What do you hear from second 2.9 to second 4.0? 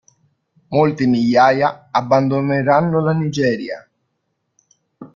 la Nigeria.